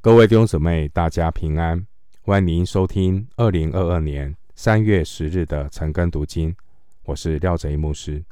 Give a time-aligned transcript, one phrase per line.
[0.00, 1.84] 各位弟兄姊妹，大家平安，
[2.22, 6.54] 欢迎您收听二零二二年三月十日的晨更读经。
[7.02, 8.24] 我是廖哲一牧师。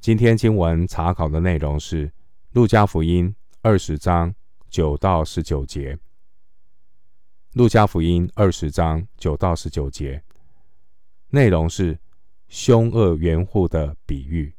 [0.00, 2.06] 今天经文查考的内容是
[2.52, 3.26] 《路加福音》
[3.62, 4.34] 二十章
[4.68, 5.94] 九到十九节。
[7.54, 10.22] 《路加福音》二十章九到十九节
[11.30, 11.98] 内容是
[12.48, 14.52] 凶恶园户的比喻。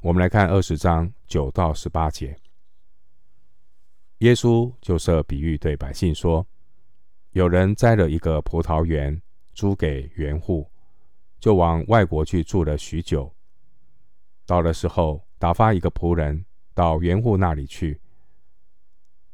[0.00, 2.38] 我们来看二十章九到十八节。
[4.18, 6.46] 耶稣就设比喻对百姓说
[7.32, 9.20] ：“有人栽了一个葡萄园，
[9.52, 10.70] 租给园户，
[11.38, 13.30] 就往外国去住了许久。
[14.46, 18.00] 到了时候，打发一个仆人到园户那里去，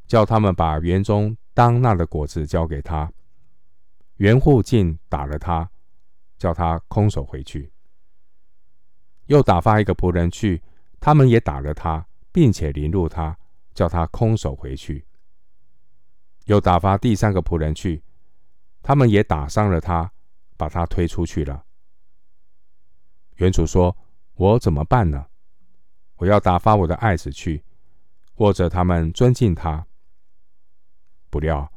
[0.09, 3.13] 叫他们把园中当纳的果子交给他。
[4.17, 5.71] 园户竟打了他，
[6.39, 7.71] 叫他空手回去。”
[9.27, 10.61] 又打发一个仆人去，
[10.99, 13.39] 他们也打了他，并且凌辱他，
[13.75, 15.07] 叫他空手回去。
[16.47, 18.03] 又打发第三个仆人去，
[18.83, 20.13] 他们也打伤了他，
[20.57, 21.65] 把他推出去了。
[23.37, 23.97] 原主说
[24.35, 25.27] ：“我怎么办呢？
[26.17, 27.65] 我要打发我的爱子去，
[28.35, 29.87] 或者他们尊敬他。”
[31.31, 31.73] 不料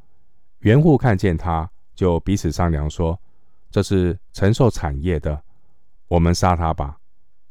[0.59, 3.19] 原户看见他，就彼此商量说
[3.71, 5.43] ：“这是承受产业的，
[6.07, 6.99] 我们杀他吧。”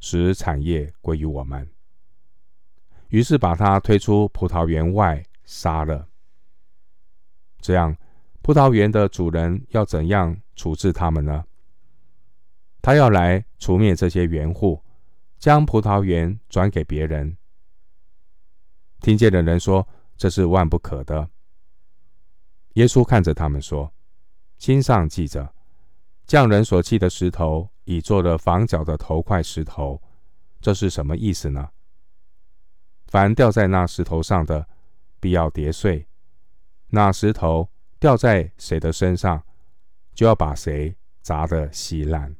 [0.00, 1.66] 使产业归于我们，
[3.14, 6.08] 于是把他推出葡萄园外杀了。
[7.60, 7.96] 这样，
[8.42, 11.44] 葡萄园的主人要怎样处置他们呢？
[12.82, 14.82] 他要来除灭这些园户，
[15.38, 17.36] 将葡萄园转给别人。
[19.00, 19.86] 听见的人说
[20.18, 21.30] ：“这是万不可的。”
[22.74, 23.94] 耶稣看着他们说
[24.58, 25.54] ：“心上记着。”
[26.26, 30.02] 匠人所弃的石头，已做了房角的头块石头，
[30.60, 31.68] 这是什么意思呢？
[33.14, 34.66] 凡掉在那石头上的，
[35.20, 36.04] 必要跌碎；
[36.88, 37.70] 那石头
[38.00, 39.40] 掉在谁的身上，
[40.12, 42.34] 就要把谁砸得稀烂。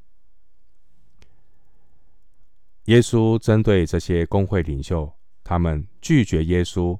[2.86, 6.98] 耶稣针对这些工会领袖，他们拒绝耶稣、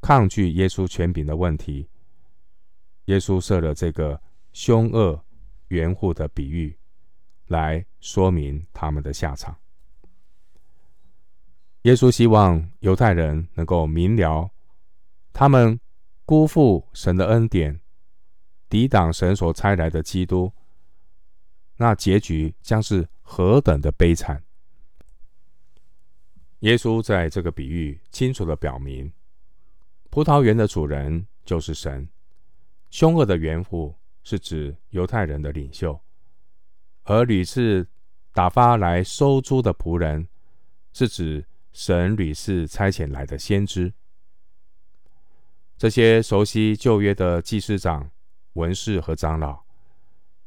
[0.00, 1.90] 抗拒耶稣权柄的问题，
[3.04, 4.18] 耶稣设了这个
[4.54, 5.22] 凶恶。
[5.68, 6.74] 圆护的比喻，
[7.48, 9.54] 来说明他们的下场。
[11.82, 14.50] 耶稣希望犹太人能够明了，
[15.32, 15.78] 他们
[16.24, 17.80] 辜负神的恩典，
[18.68, 20.52] 抵挡神所差来的基督，
[21.76, 24.42] 那结局将是何等的悲惨。
[26.60, 29.12] 耶稣在这个比喻清楚地表明，
[30.10, 32.08] 葡萄园的主人就是神，
[32.90, 33.94] 凶恶的园户。
[34.24, 35.98] 是指犹太人的领袖，
[37.04, 37.88] 而屡次
[38.34, 40.28] 打发来收租的仆人，
[40.92, 41.42] 是指
[41.78, 43.92] 神屡次差遣来的先知。
[45.76, 48.10] 这些熟悉旧约的祭司长、
[48.54, 49.62] 文士和长老，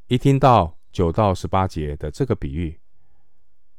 [0.07, 2.77] 一听到九到十八节的这个比喻，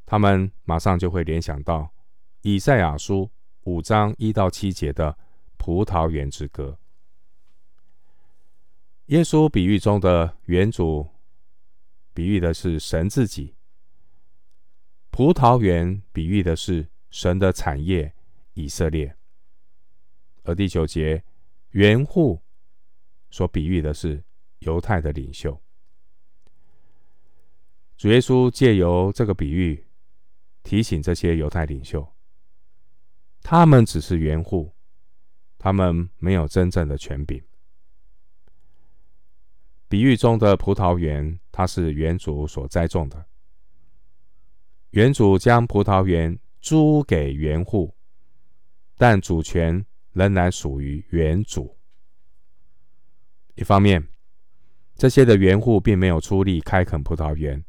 [0.03, 1.93] 他们马上就会联想到
[2.41, 3.29] 以赛亚书
[3.65, 5.15] 五章一到七节的
[5.57, 6.79] 葡萄园之歌。
[9.07, 11.07] 耶稣比喻中的园主，
[12.15, 13.53] 比喻的是神自己；
[15.11, 18.11] 葡萄园比喻的是神的产业
[18.53, 19.15] 以色列。
[20.41, 21.23] 而第九节
[21.69, 22.41] 园户
[23.29, 24.21] 所比喻的是
[24.59, 25.61] 犹太的领袖。
[27.95, 29.85] 主耶稣借由这个比喻
[30.63, 32.11] 提醒这些犹太领袖，
[33.43, 34.73] 他们只是园户，
[35.59, 37.39] 他们没有真正的权柄。
[39.87, 43.23] 比喻中的葡萄园，它是园主所栽种的。
[44.89, 47.93] 园主将葡萄园租给园户，
[48.97, 51.77] 但主权仍然属于原主。
[53.55, 54.07] 一方面，
[54.95, 57.61] 这些的园户并没有出力开垦葡萄园，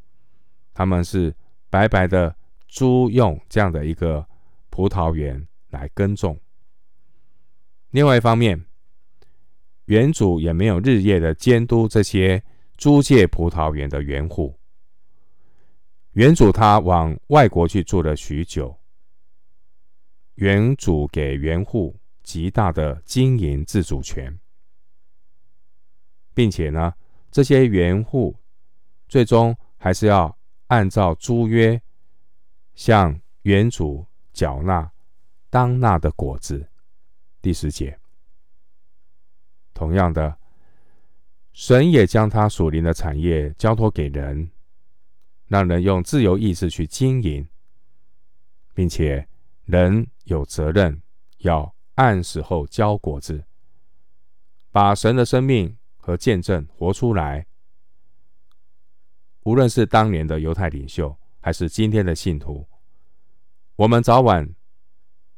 [0.73, 1.35] 他们是
[1.69, 2.37] 白白的
[2.69, 4.25] 租用这样的一个
[4.71, 6.41] 葡萄园来耕种。
[7.91, 8.65] 另外一方面，
[9.87, 12.41] 原主也没有日夜的监督这些
[12.77, 14.57] 租借葡萄园的园户。
[16.13, 18.79] 原主他往外国去住了许久，
[20.37, 24.39] 原主给原户极大的经营自主权，
[26.35, 26.95] 并且呢，
[27.31, 28.37] 这些原户
[29.07, 30.37] 最终还是要
[30.67, 31.81] 按照租约
[32.75, 34.91] 向原主缴纳
[35.51, 36.69] 当纳的果子。
[37.41, 37.99] 第十节。
[39.73, 40.39] 同样的，
[41.53, 44.51] 神也将他属灵的产业交托给人，
[45.47, 47.47] 让人用自由意志去经营，
[48.73, 49.29] 并且
[49.65, 51.03] 人有责任
[51.39, 53.45] 要按时候交果子，
[54.71, 57.47] 把神的生命和见证活出来。
[59.45, 62.67] 无论是当年的犹太领袖，还是今天的信徒，
[63.77, 64.55] 我们早晚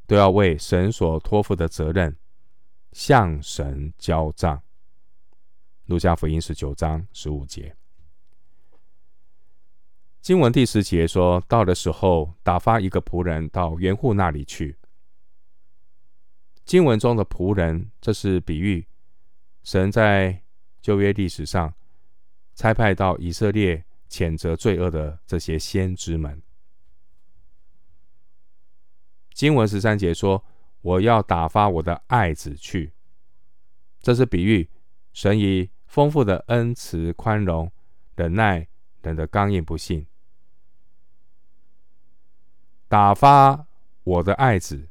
[0.06, 2.16] 都要为神所托付的责任
[2.92, 4.62] 向神交账。
[5.86, 7.76] 路加福音十九章十五节。
[10.26, 14.76] 经文第十节说：“到的时候，打发一个仆人到园户那里去。”
[16.66, 18.84] 经文中的仆人，这是比喻
[19.62, 20.42] 神在
[20.82, 21.72] 旧约历史上
[22.56, 26.42] 差派到以色列谴责罪恶的这些先知们。
[29.32, 30.44] 经文十三节说
[30.82, 32.92] ：“我要打发我的爱子去。”
[34.02, 34.68] 这是比喻
[35.12, 37.70] 神以丰富的恩慈、宽容、
[38.16, 38.66] 忍耐
[39.02, 40.04] 人的刚硬不信。
[42.88, 43.66] 打发
[44.04, 44.88] 我的爱子，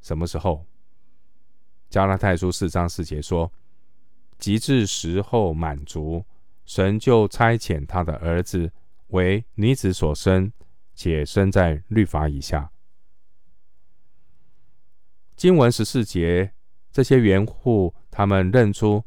[0.00, 0.64] 什么时候？
[1.90, 3.52] 加拉太书四章四节说
[4.38, 6.24] ：“及至时候满足，
[6.64, 8.72] 神就差遣他的儿子
[9.08, 10.50] 为女子所生，
[10.94, 12.70] 且生在律法以下。”
[15.36, 16.52] 经文十四节，
[16.90, 19.04] 这些原户他们认出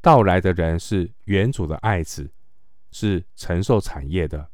[0.00, 2.30] 到来的人是原主的爱子，
[2.92, 4.50] 是承受产业的。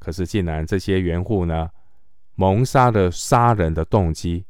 [0.00, 1.70] 可是，竟然这些园户呢，
[2.34, 4.46] 蒙杀了杀人的动机，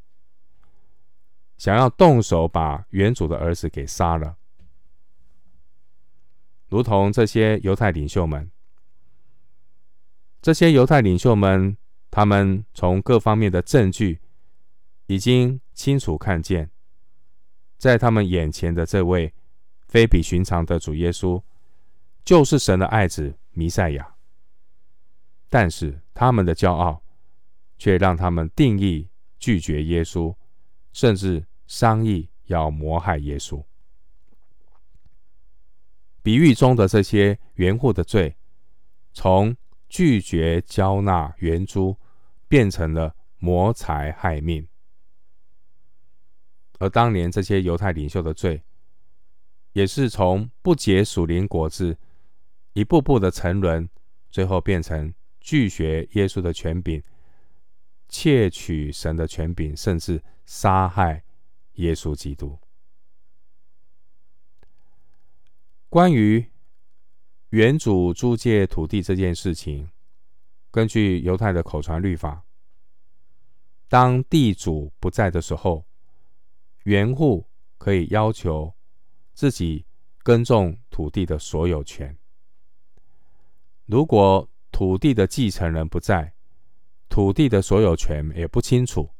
[1.58, 4.36] 想要动手把原主的儿子给杀了，
[6.68, 8.48] 如同这些犹太领袖们。
[10.40, 11.76] 这些犹太领袖们，
[12.10, 14.20] 他们从各方面的证据
[15.06, 16.70] 已经清楚看见，
[17.76, 19.34] 在他们眼前的这位
[19.88, 21.42] 非比寻常的主耶稣，
[22.24, 24.09] 就是神的爱子弥赛亚。
[25.50, 27.02] 但是他们的骄傲，
[27.76, 30.34] 却让他们定义拒绝耶稣，
[30.92, 33.62] 甚至商议要谋害耶稣。
[36.22, 38.36] 比喻中的这些园户的罪，
[39.12, 39.56] 从
[39.88, 41.96] 拒绝交纳园租，
[42.46, 44.62] 变成了谋财害命；
[46.78, 48.62] 而当年这些犹太领袖的罪，
[49.72, 51.98] 也是从不结属灵果子，
[52.74, 53.88] 一步步的沉沦，
[54.30, 55.12] 最后变成。
[55.40, 57.02] 拒绝耶稣的权柄，
[58.08, 61.24] 窃取神的权柄，甚至杀害
[61.74, 62.58] 耶稣基督。
[65.88, 66.46] 关于
[67.48, 69.90] 原主租借土地这件事情，
[70.70, 72.44] 根据犹太的口传律法，
[73.88, 75.84] 当地主不在的时候，
[76.84, 78.72] 原户可以要求
[79.34, 79.84] 自己
[80.22, 82.16] 耕种土地的所有权。
[83.86, 84.48] 如果
[84.80, 86.32] 土地的继承人不在，
[87.10, 89.10] 土地的所有权也不清楚。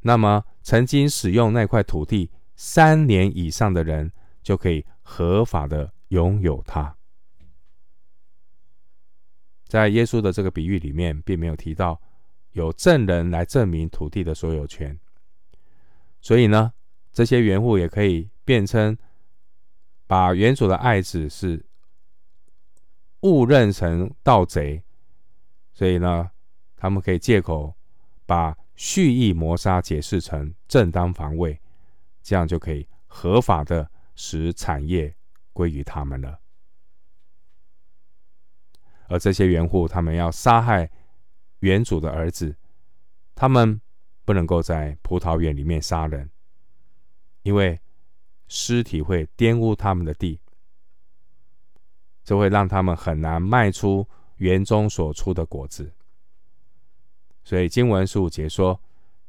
[0.00, 4.12] 那么，曾经使用那块土地三年以上的人，
[4.42, 6.94] 就可以合法的拥有它。
[9.66, 11.98] 在耶稣的这个比喻里面，并没有提到
[12.52, 15.00] 有证人来证明土地的所有权，
[16.20, 16.74] 所以呢，
[17.14, 18.94] 这些原户也可以辩称，
[20.06, 21.64] 把原主的爱子是。
[23.24, 24.82] 误认成盗贼，
[25.72, 26.30] 所以呢，
[26.76, 27.74] 他们可以借口
[28.26, 31.58] 把蓄意谋杀解释成正当防卫，
[32.22, 35.14] 这样就可以合法的使产业
[35.54, 36.38] 归于他们了。
[39.06, 40.90] 而这些园户，他们要杀害
[41.60, 42.54] 原主的儿子，
[43.34, 43.80] 他们
[44.26, 46.30] 不能够在葡萄园里面杀人，
[47.40, 47.80] 因为
[48.48, 50.40] 尸体会玷污他们的地。
[52.24, 55.92] 这会让他们很难卖出园中所出的果子，
[57.44, 58.80] 所以经文十五节说，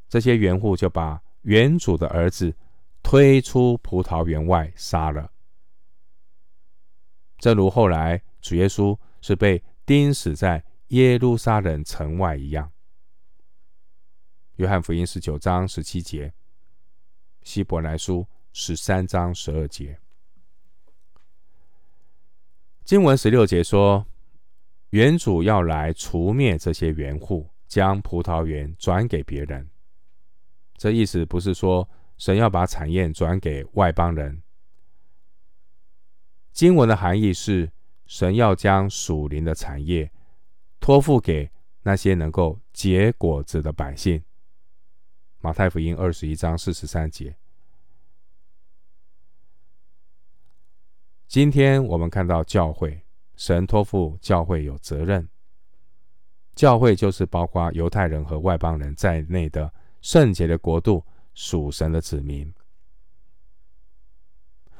[0.07, 2.55] 这些园户就把园主的儿子
[3.03, 5.29] 推出葡萄园外杀了。
[7.37, 12.71] 正如后来主耶稣是被钉死在耶路撒冷城外一样。
[14.55, 16.33] 约翰福音十九章十七节，
[17.43, 19.99] 希伯来书十三章十二节。
[22.85, 24.05] 经文十六节说，
[24.91, 29.67] 原主要来除灭这些园户，将葡萄园转给别人。
[30.77, 31.89] 这意思不是说
[32.19, 34.43] 神要把产业转给外邦人。
[36.51, 37.71] 经文的含义是，
[38.05, 40.11] 神要将属灵的产业
[40.79, 41.49] 托付给
[41.81, 44.23] 那些能够结果子的百姓。
[45.39, 47.35] 马太福音二十一章四十三节。
[51.35, 52.97] 今天我们看到教会，
[53.35, 55.27] 神托付教会有责任。
[56.55, 62.49] 教会就是包括犹太人和外邦人在内的圣洁的国度，属神的子民。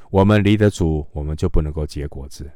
[0.09, 2.50] 我们离得主，我们就不能够结果子。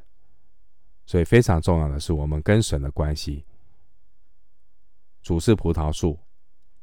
[1.06, 3.44] 所以非常重要的是，我们跟神的关系。
[5.22, 6.18] 主是葡萄树，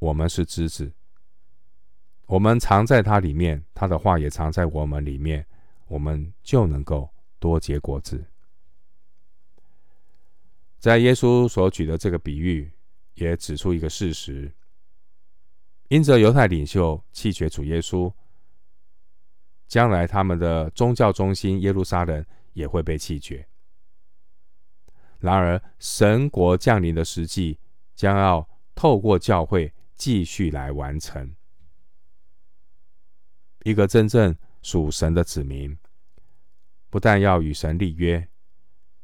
[0.00, 0.92] 我们是枝子。
[2.26, 5.46] 我们藏在他里面，他的话也藏在我们里面，
[5.86, 8.24] 我们就能够多结果子。
[10.78, 12.70] 在耶稣所举的这个比喻，
[13.14, 14.52] 也指出一个事实：
[15.88, 18.12] 因着犹太领袖弃绝主耶稣，
[19.66, 23.48] 将来他们的宗教中心耶路撒冷也会被弃绝。
[25.18, 27.58] 然而，神国降临的实际
[27.94, 31.34] 将要透过教会继续来完成。
[33.64, 35.78] 一个真正属神的子民，
[36.90, 38.28] 不但要与神立约，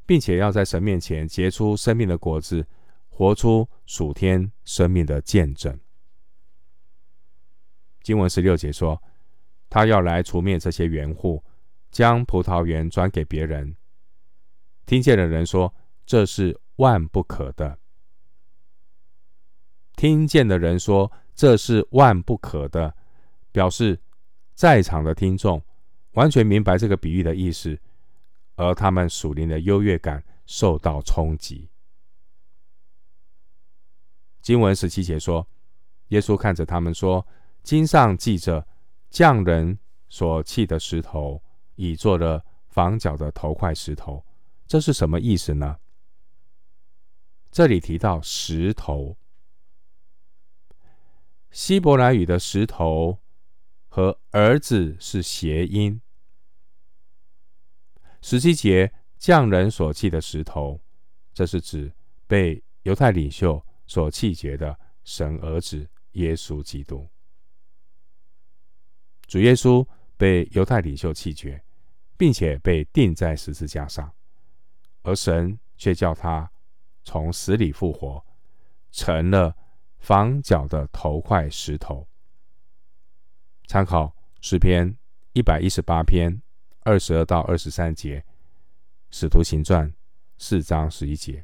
[0.04, 2.66] 并且要在神面前结出生命的果子，
[3.08, 5.78] 活出属天生命的见证。
[8.02, 9.00] 经文十六节说
[9.70, 11.44] ：“他要来除灭这些园户，
[11.92, 13.76] 将葡萄园转给别人。”
[14.84, 15.72] 听见的人说
[16.04, 17.78] ：“这是万不可的。”
[19.94, 22.96] 听见的人说：“这是万不可的。”
[23.52, 24.00] 表示
[24.54, 25.62] 在场的听众
[26.12, 27.78] 完全明白这个比喻的意思。
[28.54, 31.70] 而他们属灵的优越感受到冲击。
[34.42, 35.48] 经文十七节说
[36.08, 37.26] ：“耶稣看着他们说，
[37.62, 38.66] 经上记着
[39.08, 39.78] 匠人
[40.10, 41.42] 所弃的石头，
[41.76, 44.22] 已做了房角的头块石头。
[44.66, 45.78] 这是什么意思呢？
[47.50, 49.16] 这里提到石头，
[51.50, 53.18] 希伯来语的石头
[53.94, 56.00] 和儿子是谐音。”
[58.22, 60.80] 十七节，匠人所弃的石头，
[61.34, 61.92] 这是指
[62.26, 67.06] 被犹太领袖所弃绝的神儿子耶稣基督。
[69.26, 71.62] 主耶稣被犹太领袖弃绝，
[72.16, 74.10] 并且被钉在十字架上，
[75.02, 76.50] 而神却叫他
[77.04, 78.24] 从死里复活，
[78.90, 79.54] 成了
[79.98, 82.08] 房角的头块石头。
[83.72, 84.94] 参考诗篇
[85.32, 86.42] 一百一十八篇。
[86.82, 88.20] 二十二到二十三节，
[89.10, 89.88] 《使徒行传》
[90.36, 91.42] 四章十一节，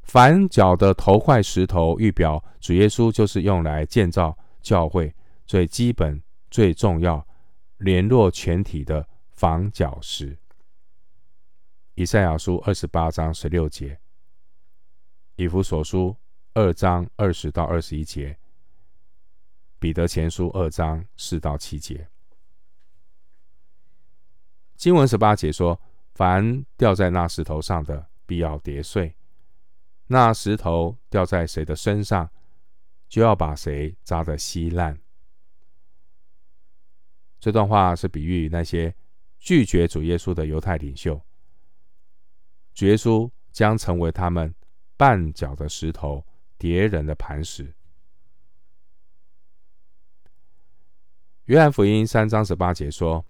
[0.00, 5.14] 房角的头块石头，预表主耶稣就是用来建造教会
[5.44, 7.26] 最基本、最重要、
[7.76, 10.38] 联络全体的房角石。
[11.94, 14.00] 以赛亚书二十八章十六节，
[15.36, 16.16] 以弗所书
[16.54, 18.38] 二章二十到二十一节，
[19.80, 22.06] 彼得前书二章四到七节。
[24.76, 25.80] 经文十八节说
[26.12, 29.14] ：“凡掉在那石头上的，必要跌碎；
[30.06, 32.30] 那石头掉在谁的身上，
[33.08, 35.00] 就要把谁砸得稀烂。”
[37.40, 38.94] 这段话是比喻那些
[39.38, 41.18] 拒绝主耶稣的犹太领袖，
[42.74, 44.54] 主耶稣将成为他们
[44.98, 46.22] 绊脚的石头，
[46.58, 47.74] 跌人的磐石。
[51.50, 53.26] 约翰福音三章十八节说。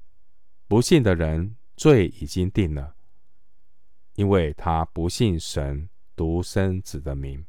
[0.69, 2.95] 不信的人罪已经定了，
[4.13, 7.47] 因为他不信神独生子的名。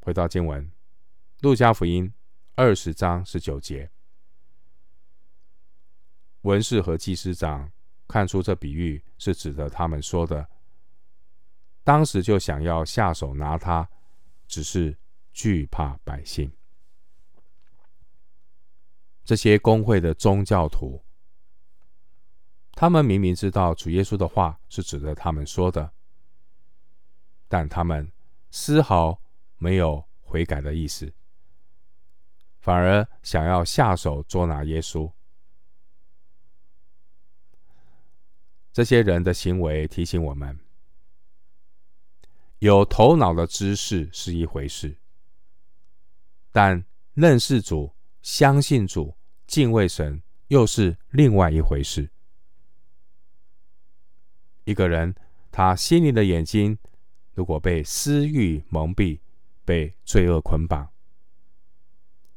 [0.00, 0.72] 回到经文，
[1.40, 2.10] 路加福音
[2.54, 3.90] 二十章十九节，
[6.40, 7.70] 文士和祭司长
[8.08, 10.48] 看出这比喻是指的他们说的，
[11.84, 13.86] 当时就想要下手拿他，
[14.48, 14.96] 只是
[15.34, 16.50] 惧怕百姓。
[19.24, 21.04] 这些公会的宗教徒，
[22.72, 25.92] 他们明明知道主耶稣的话是指着他们说的，
[27.46, 28.10] 但他们
[28.50, 29.22] 丝毫
[29.58, 31.12] 没有悔改的意思，
[32.58, 35.12] 反而想要下手捉拿耶稣。
[38.72, 40.58] 这些人的行为提醒我们：
[42.58, 44.96] 有头脑的知识是一回事，
[46.50, 47.94] 但认识主。
[48.22, 52.08] 相信主、敬畏神，又是另外一回事。
[54.64, 55.14] 一个人，
[55.50, 56.78] 他心灵的眼睛
[57.34, 59.18] 如果被私欲蒙蔽，
[59.64, 60.88] 被罪恶捆绑，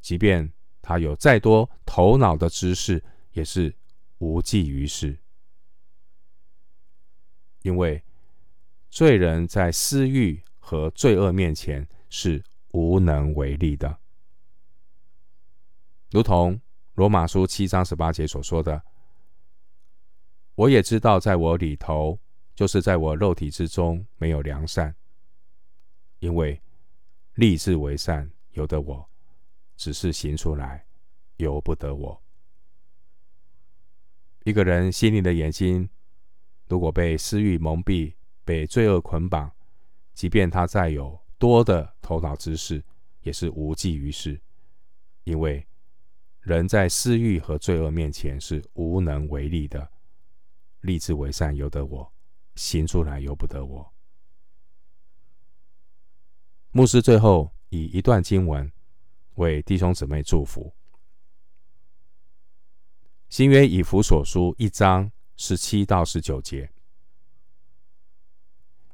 [0.01, 0.51] 即便
[0.81, 3.75] 他有再多头脑的知识，也是
[4.17, 5.19] 无济于事。
[7.61, 8.03] 因为
[8.89, 13.99] 罪人在私欲和罪恶面前是无能为力的。
[16.15, 16.57] 如同
[16.93, 18.81] 罗马书七章十八节所说的，
[20.55, 22.17] 我也知道，在我里头，
[22.55, 24.95] 就是在我肉体之中，没有良善，
[26.19, 26.61] 因为
[27.33, 29.09] 立志为善由得我，
[29.75, 30.85] 只是行出来
[31.35, 32.23] 由不得我。
[34.45, 35.89] 一个人心灵的眼睛，
[36.69, 38.13] 如果被私欲蒙蔽，
[38.45, 39.51] 被罪恶捆绑，
[40.13, 42.81] 即便他再有多的头脑知识，
[43.23, 44.39] 也是无济于事，
[45.25, 45.67] 因为
[46.45, 49.89] 人在私欲和罪恶面前是无能为力的。
[50.81, 52.13] 立志为善由得我，
[52.53, 53.93] 行出来由不得我。
[56.69, 58.71] 牧师最后以一段经文
[59.35, 60.71] 为弟兄姊妹祝福。
[63.27, 66.71] 新约以弗所书一章十七到十九节。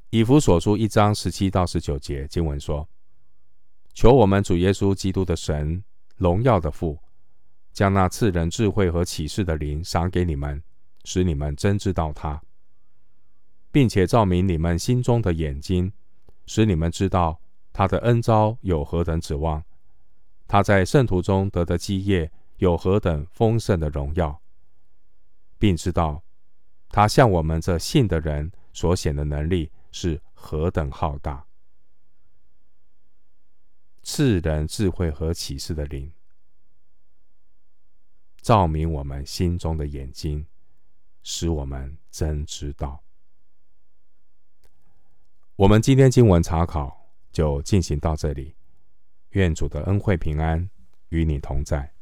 [0.08, 2.88] 以弗所书一章十七到十九节经文说
[3.92, 5.84] ：“求我们主耶稣基督的神，
[6.16, 6.98] 荣耀的父，
[7.72, 10.62] 将那赐人智慧和启示的灵赏给你们，
[11.04, 12.42] 使你们真知道他，
[13.70, 15.92] 并且照明你们心中的眼睛，
[16.46, 17.40] 使你们知道
[17.72, 19.64] 他的恩召有何等指望，
[20.46, 24.40] 他在圣徒中得的基业有何等丰盛的荣耀，
[25.58, 26.22] 并知道
[26.90, 31.44] 他向我们这信的人所显的能力。”是何等浩大！
[34.02, 36.10] 赐人智慧和启示的灵，
[38.42, 40.44] 照明我们心中的眼睛，
[41.22, 43.00] 使我们真知道。
[45.54, 48.56] 我们今天经文查考就进行到这里，
[49.30, 50.68] 愿主的恩惠平安
[51.10, 51.92] 与你同在。